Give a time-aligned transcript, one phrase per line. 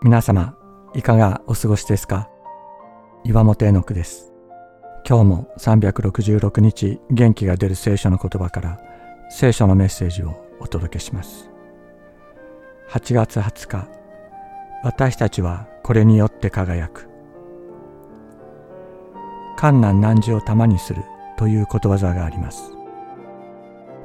[0.00, 0.54] 皆様、
[0.94, 2.30] いかがお過ごしですか？
[3.24, 4.32] 岩本絵の句です。
[5.04, 8.80] 今日も366日元気が出る聖書の言葉から
[9.28, 11.50] 聖書のメッセージをお届けします。
[12.90, 13.88] 8月20日、
[14.84, 17.08] 私たちはこれによって輝く。
[19.58, 21.02] 困難難事を玉にする
[21.36, 22.70] ということわざがあります。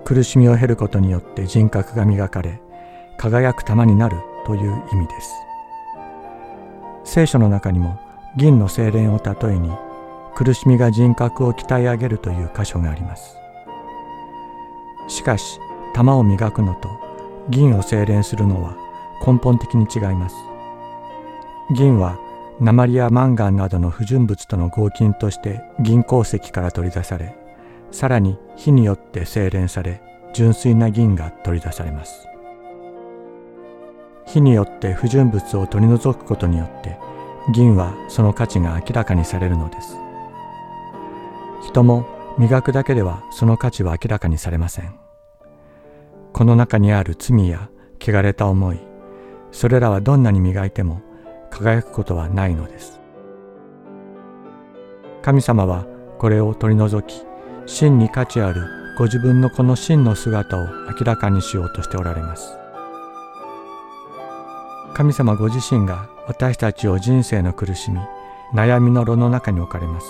[0.05, 2.59] 苦しみを経ることによって人格が磨かれ、
[3.19, 5.31] 輝く玉になるという意味です。
[7.13, 7.99] 聖書の中にも
[8.35, 9.69] 銀の精錬を例えに
[10.33, 13.37] 苦しみが人格を鍛え上げるという箇所があります。
[15.07, 15.59] しかし
[15.93, 16.89] 玉を磨くのと
[17.51, 18.75] 銀を精錬するのは
[19.23, 20.35] 根本的に違います。
[21.75, 22.17] 銀は
[22.59, 27.35] 鉛やマンガンなどの不純物との合金として銀鉱石から取り出され
[27.91, 30.01] さらに火によって精錬され
[30.33, 32.27] 純粋な銀が取り出されます。
[34.25, 36.97] 火によって不純物を取り除くことによって
[37.51, 39.97] 銀はその価値が明らかにされるのです。
[41.61, 42.05] 人も
[42.37, 44.95] 磨くだけではその価値は明らかにされません。
[46.31, 48.79] この中にある罪や汚れた思い
[49.51, 51.01] それらはどんなに磨いても
[51.51, 53.01] 輝くことはないのです。
[55.21, 55.85] 神様は
[56.17, 57.25] これを取り除き
[57.65, 62.62] 真に価値あるご自分のこの真の姿を明らかにしようとしておられます。
[64.93, 67.99] 神様ご自身が私たちを人生の苦しみ
[68.53, 70.07] 悩みの炉の中に置かれます。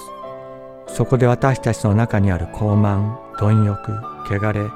[0.87, 3.93] そこで私たちの中にある傲慢貪欲
[4.29, 4.69] 汚れ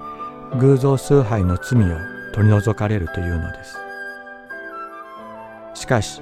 [0.60, 1.98] 偶像崇拝の罪を
[2.34, 3.78] 取り除かれるというのです。
[5.74, 6.22] しかし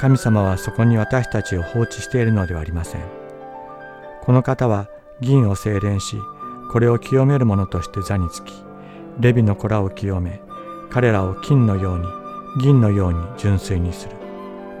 [0.00, 3.02] 神様はそこに私たちを放置しているのではありません。
[4.22, 4.88] この方は
[5.20, 6.16] 銀を精錬し
[6.72, 8.52] これを清める者として座につき
[9.20, 10.40] レビの子らを清め
[10.90, 12.19] 彼らを金のように
[12.58, 14.16] 銀のように純粋にする。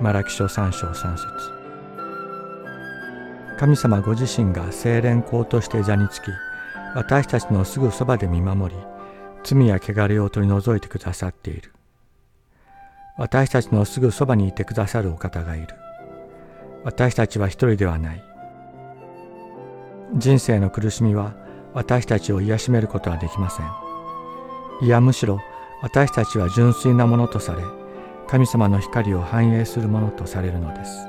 [0.00, 1.28] マラキ書三章三節
[3.58, 6.30] 神様ご自身が精錬校として座につき、
[6.96, 8.80] 私たちのすぐそばで見守り、
[9.44, 11.72] 罪や汚れを取り除いてくださっている。
[13.16, 15.68] 私たちのすぐそばにいてくださるお方がいる。
[16.82, 18.24] 私たちは一人ではない。
[20.16, 21.34] 人生の苦しみは
[21.72, 23.66] 私たちを癒しめることはできません。
[24.82, 25.38] いやむしろ
[25.82, 27.62] 私たちは純粋なものとされ
[28.28, 31.06] 神様の光を反映するものとされるのです。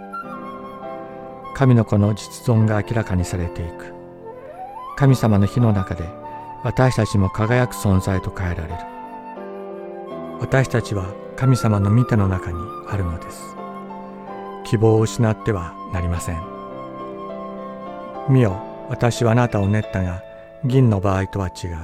[1.54, 3.94] 神の子の実存が明らかにされていく。
[4.96, 6.09] 神様の火の中で
[6.64, 8.80] 私たちも輝く存在と変えられる。
[10.40, 12.58] 私たちは神様の見ての中に
[12.88, 13.56] あるのです。
[14.64, 16.42] 希望を失ってはなりません。
[18.30, 18.59] 見よ
[18.90, 20.24] 私はあなたを練ったが
[20.66, 21.78] 銀の場合とは違う。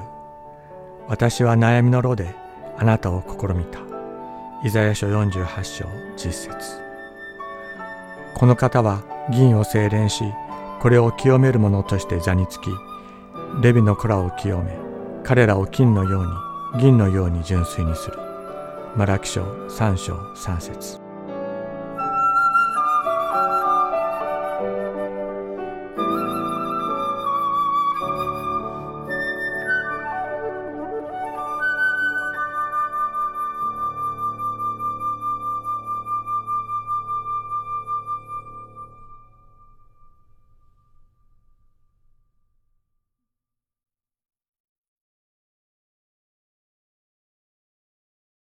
[1.08, 2.47] 私は悩みの炉で
[2.78, 3.80] あなたを試みた。
[4.64, 6.82] イザヤ書48章実節
[8.36, 10.24] この方は銀を精錬し、
[10.80, 12.70] これを清める者として座につき、
[13.62, 14.78] レビの子らを清め、
[15.24, 16.26] 彼らを金のよう
[16.76, 18.18] に、銀のように純粋にする。
[18.96, 21.07] マラキ書3章3節